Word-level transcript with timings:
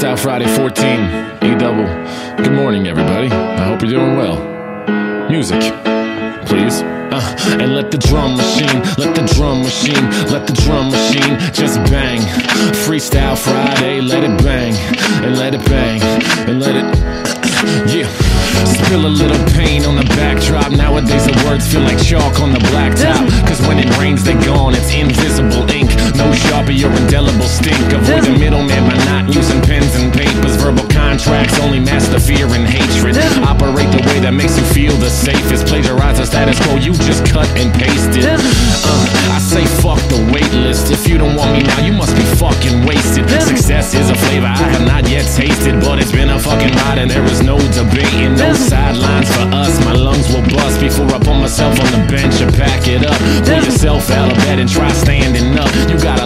Freestyle 0.00 0.18
Friday 0.18 0.46
14, 0.56 1.52
E 1.52 1.58
double. 1.58 1.84
Good 2.42 2.54
morning, 2.54 2.88
everybody. 2.88 3.28
I 3.30 3.64
hope 3.64 3.82
you're 3.82 3.90
doing 3.90 4.16
well. 4.16 4.38
Music, 5.28 5.60
please. 6.46 6.80
Uh, 7.12 7.20
and 7.60 7.74
let 7.74 7.90
the 7.90 7.98
drum 7.98 8.34
machine, 8.34 8.80
let 8.96 9.14
the 9.14 9.30
drum 9.34 9.60
machine, 9.60 10.02
let 10.32 10.46
the 10.46 10.54
drum 10.64 10.90
machine 10.90 11.38
just 11.52 11.76
bang. 11.92 12.18
Freestyle 12.86 13.36
Friday, 13.36 14.00
let 14.00 14.24
it 14.24 14.42
bang, 14.42 14.72
and 15.22 15.36
let 15.36 15.54
it 15.54 15.62
bang, 15.66 16.00
and 16.48 16.60
let 16.60 16.76
it. 16.76 17.20
Yeah. 17.94 18.08
Spill 18.64 19.04
a 19.04 19.12
little 19.12 19.44
pain 19.52 19.84
on 19.84 19.96
the 19.96 20.04
backdrop. 20.16 20.72
Nowadays 20.72 21.26
the 21.26 21.44
words 21.44 21.70
feel 21.70 21.82
like 21.82 22.02
chalk 22.02 22.40
on 22.40 22.52
the 22.52 22.58
blacktop. 22.72 23.28
Cause 23.46 23.60
when 23.68 23.78
it 23.78 23.94
rains, 23.98 24.24
they're 24.24 24.40
gone. 24.44 24.74
It's 24.74 24.94
invisible 24.94 25.68
ink. 25.70 25.90
Or 26.70 26.94
indelible 27.02 27.50
stink. 27.50 27.82
Avoid 27.90 28.30
the 28.30 28.38
middleman 28.38 28.86
by 28.86 28.94
not 29.10 29.26
using 29.34 29.60
pens 29.60 29.90
and 29.98 30.14
papers. 30.14 30.54
Verbal 30.54 30.86
contracts 30.86 31.58
only 31.58 31.80
master 31.80 32.20
fear 32.20 32.46
and 32.46 32.62
hatred. 32.62 33.18
Operate 33.42 33.90
the 33.90 33.98
way 34.06 34.22
that 34.22 34.30
makes 34.30 34.54
you 34.54 34.62
feel 34.70 34.94
the 35.02 35.10
safest. 35.10 35.66
Plagiarize 35.66 36.22
the 36.22 36.26
status 36.30 36.62
quo, 36.62 36.78
you 36.78 36.94
just 37.10 37.26
cut 37.26 37.50
and 37.58 37.74
paste 37.74 38.14
it. 38.14 38.22
Uh, 38.22 39.34
I 39.34 39.42
say 39.42 39.66
fuck 39.82 39.98
the 40.06 40.22
wait 40.30 40.46
list. 40.62 40.94
If 40.94 41.10
you 41.10 41.18
don't 41.18 41.34
want 41.34 41.58
me 41.58 41.66
now, 41.66 41.82
you 41.82 41.90
must 41.90 42.14
be 42.14 42.22
fucking 42.38 42.86
wasted. 42.86 43.26
Success 43.42 43.92
is 43.92 44.08
a 44.08 44.14
flavor 44.14 44.46
I 44.46 44.70
have 44.70 44.86
not 44.86 45.10
yet 45.10 45.26
tasted, 45.26 45.74
but 45.82 45.98
it's 45.98 46.14
been 46.14 46.30
a 46.30 46.38
fucking 46.38 46.70
ride 46.86 47.02
and 47.02 47.10
there 47.10 47.26
is 47.26 47.42
no 47.42 47.58
debating, 47.74 48.38
no 48.38 48.54
sidelines 48.54 49.26
for 49.26 49.50
us. 49.50 49.74
My 49.82 49.98
lungs 49.98 50.30
will 50.30 50.46
bust 50.54 50.78
before 50.78 51.10
I 51.10 51.18
put 51.18 51.34
myself 51.34 51.74
on 51.82 51.90
the 51.98 52.06
bench 52.06 52.38
and 52.38 52.54
pack 52.54 52.86
it 52.86 53.02
up. 53.02 53.18
Pull 53.42 53.58
yourself 53.58 54.06
out 54.14 54.30
of 54.30 54.38
bed 54.46 54.62
and 54.62 54.70
try 54.70 54.86
standing 54.94 55.58
up. 55.58 55.68
You 55.90 55.98
got 55.98 56.22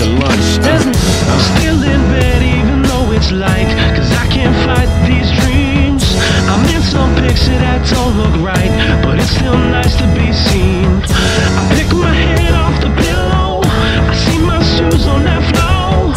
packed 0.00 0.20
lunch. 0.20 0.66
Uh, 0.66 1.30
I'm 1.30 1.58
still 1.58 1.82
in 1.82 2.00
bed 2.10 2.42
even 2.42 2.82
though 2.82 3.12
it's 3.12 3.30
light 3.32 3.68
Cause 3.96 4.10
I 4.12 4.26
can't 4.28 4.54
fight 4.64 4.88
these 5.06 5.30
dreams 5.44 6.04
I'm 6.48 6.64
in 6.74 6.82
some 6.82 7.14
picture 7.16 7.56
that 7.58 7.86
don't 7.88 8.16
look 8.16 8.34
right 8.44 8.70
But 9.02 9.18
it's 9.18 9.30
still 9.30 9.56
nice 9.56 9.94
to 9.96 10.06
be 10.14 10.32
seen 10.32 10.86
I 11.04 11.62
pick 11.76 11.92
my 11.96 12.12
head 12.12 12.54
off 12.54 12.76
the 12.80 12.90
pillow 13.02 13.60
I 13.64 14.14
see 14.24 14.38
my 14.38 14.60
shoes 14.62 15.06
on 15.06 15.24
that 15.24 15.42
floor 15.52 16.14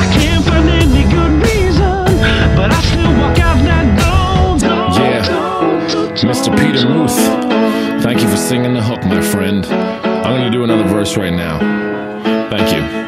I 0.00 0.06
can't 0.18 0.44
find 0.44 0.68
any 0.68 1.04
good 1.08 1.32
reason 1.44 2.04
But 2.56 2.72
I 2.72 2.80
still 2.82 3.12
walk 3.20 3.38
out 3.38 3.58
that 3.64 3.86
door, 4.00 4.58
door, 4.58 4.88
Yeah. 4.98 5.22
door, 5.28 6.08
door, 6.08 6.30
Mr. 6.30 6.50
Peter. 6.56 6.88
Muth, 6.88 8.02
thank 8.02 8.22
you 8.22 8.28
for 8.28 8.36
singing 8.36 8.74
the 8.74 8.82
hook, 8.82 9.04
my 9.04 9.20
friend. 9.20 9.66
I'm 9.66 10.34
gonna 10.34 10.50
do 10.50 10.64
another 10.64 10.84
verse 10.84 11.16
right 11.16 11.32
now. 11.32 11.58
Thank 12.50 12.72
you. 12.72 13.05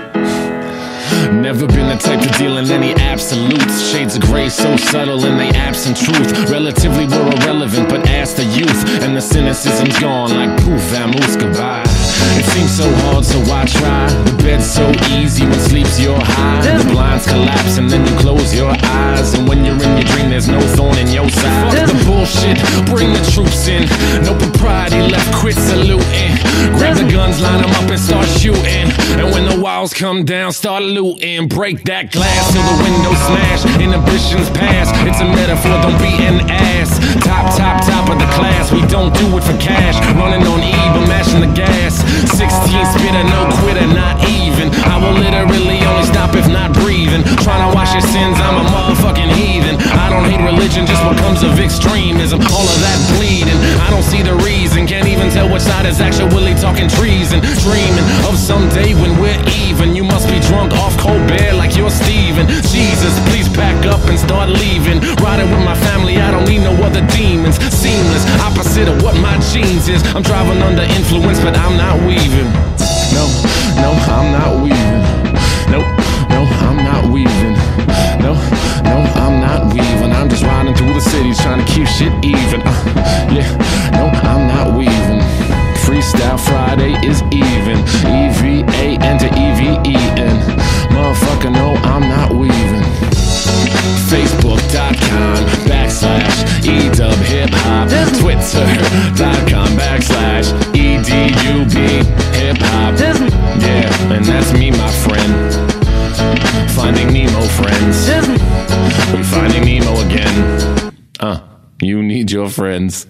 Never 1.49 1.67
been 1.67 1.89
the 1.89 1.97
type 1.97 2.21
to 2.21 2.29
deal 2.37 2.59
in 2.59 2.71
any 2.71 2.93
absolutes. 3.01 3.81
Shades 3.91 4.17
of 4.17 4.21
gray 4.29 4.51
so 4.51 4.77
subtle 4.77 5.25
in 5.25 5.39
they 5.39 5.49
absent 5.57 5.97
truth. 5.97 6.29
Relatively 6.51 7.07
we're 7.07 7.33
irrelevant, 7.41 7.89
but 7.89 8.07
ask 8.07 8.37
the 8.37 8.45
youth. 8.45 9.01
And 9.01 9.17
the 9.17 9.23
cynicism's 9.23 9.99
gone 9.99 10.29
like 10.37 10.53
poof, 10.61 10.83
vamoose, 10.93 11.41
goodbye. 11.41 11.89
It 12.37 12.45
seems 12.53 12.77
so 12.77 12.85
hard, 13.01 13.25
so 13.25 13.41
why 13.49 13.65
try? 13.65 14.13
The 14.29 14.37
bed's 14.45 14.69
so 14.69 14.93
easy 15.17 15.47
when 15.47 15.59
sleep's 15.61 15.99
your 15.99 16.21
high. 16.21 16.61
The 16.61 16.85
blinds 16.93 17.25
collapse 17.27 17.79
and 17.79 17.89
then 17.89 18.05
you 18.05 18.15
close 18.21 18.55
your 18.55 18.77
eyes. 18.85 19.33
And 19.33 19.49
when 19.49 19.65
you're 19.65 19.83
in 19.83 19.93
your 19.97 20.05
dream, 20.05 20.29
there's 20.29 20.49
no 20.49 20.61
thorn 20.77 20.99
in 20.99 21.09
your 21.09 21.31
side. 21.31 21.73
Fuck 21.73 21.89
the 21.89 22.05
bullshit, 22.05 22.61
bring 22.93 23.09
the 23.17 23.25
troops 23.33 23.69
in. 23.69 23.89
No 24.21 24.37
propriety 24.37 25.01
left, 25.01 25.33
quit 25.41 25.57
saluting. 25.57 26.29
Grab 26.77 27.01
the 27.01 27.09
guns, 27.09 27.41
line 27.41 27.63
them 27.63 27.71
up 27.71 27.89
and 27.89 27.99
start 27.99 28.29
shooting. 28.37 28.78
Walls 29.79 29.95
come 29.95 30.25
down, 30.25 30.51
start 30.51 30.83
looting. 30.83 31.47
Break 31.47 31.87
that 31.87 32.11
glass 32.11 32.51
till 32.51 32.67
the 32.67 32.83
window 32.83 33.15
smash. 33.31 33.63
Inhibitions 33.79 34.51
pass. 34.51 34.91
It's 35.07 35.23
a 35.23 35.29
metaphor, 35.31 35.71
don't 35.87 35.95
be 36.03 36.19
an 36.19 36.43
ass. 36.51 36.99
Top, 37.23 37.47
top, 37.55 37.87
top 37.87 38.11
of 38.11 38.19
the 38.19 38.27
class. 38.35 38.75
We 38.75 38.83
don't 38.91 39.15
do 39.15 39.31
it 39.39 39.45
for 39.47 39.55
cash. 39.63 39.95
Running 40.19 40.43
on 40.51 40.67
E, 40.67 40.75
but 40.91 41.07
mashing 41.07 41.47
the 41.47 41.53
gas. 41.55 42.03
16 42.27 42.43
spitter, 42.91 43.23
no 43.31 43.47
quitter, 43.63 43.87
not 43.95 44.19
even. 44.27 44.75
I 44.83 44.99
will 44.99 45.15
literally 45.15 45.79
only 45.87 46.11
stop 46.11 46.35
if 46.35 46.51
not 46.51 46.75
breathing. 46.75 47.23
Trying 47.47 47.63
to 47.63 47.71
wash 47.71 47.95
your 47.95 48.03
sins, 48.03 48.35
I'm 48.35 48.59
a 48.59 48.78
religion, 50.79 50.87
just 50.87 51.05
what 51.05 51.17
comes 51.19 51.43
of 51.43 51.59
extremism. 51.59 52.41
All 52.53 52.67
of 52.67 52.79
that 52.81 52.99
bleeding, 53.17 53.59
I 53.81 53.91
don't 53.91 54.03
see 54.03 54.23
the 54.23 54.35
reason. 54.45 54.87
Can't 54.87 55.09
even 55.09 55.31
tell 55.31 55.51
which 55.51 55.63
side 55.63 55.87
is 55.87 56.01
actually 56.01 56.55
talking 56.55 56.89
treason. 56.89 57.41
Dreaming 57.63 58.07
of 58.27 58.39
someday 58.39 58.95
when 58.95 59.19
we're 59.19 59.39
even. 59.67 59.95
You 59.95 60.05
must 60.05 60.29
be 60.29 60.39
drunk 60.49 60.73
off 60.75 60.97
cold 60.99 61.27
beer 61.29 61.53
like 61.55 61.77
you're 61.77 61.91
Steven. 61.91 62.47
Jesus, 62.71 63.15
please 63.31 63.49
pack 63.49 63.87
up 63.87 64.01
and 64.09 64.19
start 64.19 64.51
leaving. 64.51 65.01
Riding 65.23 65.51
with 65.51 65.65
my 65.65 65.77
family, 65.89 66.19
I 66.19 66.31
don't 66.31 66.49
need 66.49 66.63
no 66.63 66.75
other 66.83 67.05
demons. 67.15 67.59
Seamless, 67.73 68.25
opposite 68.41 68.89
of 68.89 69.03
what 69.03 69.17
my 69.17 69.39
genes 69.53 69.89
is. 69.89 70.03
I'm 70.15 70.23
driving 70.23 70.63
under 70.63 70.83
influence, 70.83 71.41
but 71.41 71.57
I'm 71.57 71.77
not 71.77 71.97
weaving. 72.07 72.51
No, 73.15 73.25
no, 73.83 73.91
I'm 74.11 74.29
not 74.35 74.63
weaving. 74.63 75.03
Nope, 75.71 75.87
is 87.19 87.33
even. 87.33 87.79
E 88.07 88.29
V 88.39 88.65
A 88.69 88.99
N 89.03 89.19
to 89.19 89.27
E 89.27 89.47
V 89.59 89.91
E 89.91 89.97
N. 90.19 90.37
Motherfucker, 90.91 91.53
no, 91.53 91.75
I'm 91.85 92.03
not 92.09 92.33
weaving. 92.35 92.83
Facebook.com 94.11 95.37
backslash 95.69 96.45
edub 96.63 97.17
hip 97.25 97.51
hop. 97.53 97.89
Twitter.com 98.19 99.69
backslash 99.77 100.53
edub 100.73 101.73
hip 102.35 102.57
hop. 102.59 102.99
Yeah, 103.61 104.13
and 104.13 104.25
that's 104.25 104.53
me, 104.53 104.71
my 104.71 104.91
friend. 104.91 105.55
Finding 106.73 107.13
Nemo 107.13 107.43
friends. 107.61 108.09
We 109.13 109.23
finding 109.23 109.65
Nemo 109.65 109.93
again. 110.07 110.95
Uh, 111.21 111.41
you 111.83 112.03
need 112.03 112.31
your 112.31 112.49
friends. 112.49 113.07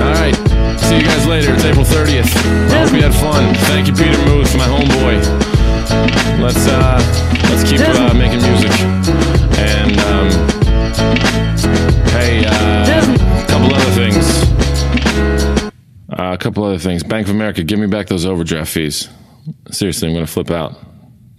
All 0.00 0.12
right. 0.12 0.34
See 0.80 0.96
you 0.96 1.02
guys 1.02 1.26
later. 1.26 1.54
It's 1.54 1.64
April 1.64 1.84
30th. 1.84 2.30
I 2.70 2.84
hope 2.84 2.92
you 2.94 3.02
had 3.02 3.14
fun. 3.14 3.54
Thank 3.66 3.88
you, 3.88 3.94
Peter 3.94 4.18
Muth, 4.26 4.54
my 4.56 4.66
homeboy. 4.66 5.20
Let's 6.40 6.66
uh, 6.68 7.00
let's 7.50 7.68
keep 7.68 7.80
uh, 7.80 8.14
making 8.14 8.42
music. 8.42 8.70
And 9.58 9.98
um, 10.00 10.30
hey, 12.10 12.44
uh, 12.46 13.42
a 13.42 13.46
couple 13.48 13.74
other 13.74 13.90
things. 13.92 14.46
Uh, 16.10 16.32
a 16.32 16.38
couple 16.38 16.64
other 16.64 16.78
things. 16.78 17.02
Bank 17.02 17.26
of 17.28 17.34
America, 17.34 17.62
give 17.64 17.78
me 17.78 17.86
back 17.86 18.06
those 18.06 18.26
overdraft 18.26 18.70
fees. 18.70 19.08
Seriously, 19.70 20.08
I'm 20.08 20.14
going 20.14 20.26
to 20.26 20.32
flip 20.32 20.50
out. 20.50 20.76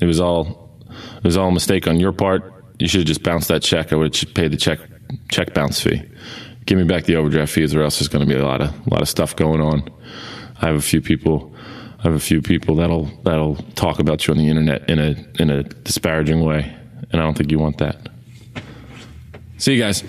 It 0.02 0.06
was 0.06 0.20
all 0.20 0.82
it 1.18 1.24
was 1.24 1.38
all 1.38 1.50
a 1.50 1.52
mistake 1.52 1.88
on 1.88 2.00
your 2.00 2.12
part. 2.12 2.54
You 2.80 2.88
should 2.88 3.02
have 3.02 3.08
just 3.08 3.24
bounced 3.24 3.48
that 3.48 3.64
check. 3.64 3.94
I 3.94 3.96
would 3.96 4.16
have 4.16 4.34
paid 4.34 4.52
the 4.52 4.58
check 4.58 4.80
check 5.30 5.54
bounce 5.54 5.82
fee. 5.82 6.02
Give 6.68 6.78
me 6.78 6.84
back 6.84 7.06
the 7.06 7.16
overdraft 7.16 7.54
fees, 7.54 7.74
or 7.74 7.82
else 7.82 7.98
there's 7.98 8.10
going 8.10 8.28
to 8.28 8.32
be 8.32 8.40
a 8.40 8.46
lot 8.46 8.62
of 8.62 8.70
a 8.86 8.90
lot 8.90 9.02
of 9.02 9.10
stuff 9.10 9.36
going 9.36 9.62
on. 9.62 9.90
I 10.62 10.68
have 10.68 10.76
a 10.76 10.82
few 10.82 11.02
people. 11.02 11.56
I 12.00 12.04
have 12.04 12.14
a 12.14 12.20
few 12.20 12.42
people 12.42 12.76
that'll 12.76 13.06
that'll 13.24 13.56
talk 13.76 14.00
about 14.00 14.28
you 14.28 14.34
on 14.34 14.38
the 14.38 14.50
internet 14.50 14.88
in 14.90 15.00
a 15.00 15.16
in 15.40 15.50
a 15.50 15.64
disparaging 15.64 16.44
way, 16.44 16.76
and 17.12 17.22
I 17.22 17.24
don't 17.24 17.38
think 17.38 17.52
you 17.52 17.58
want 17.58 17.78
that. 17.80 18.10
See 19.58 19.74
you 19.74 19.82
guys. 19.82 20.04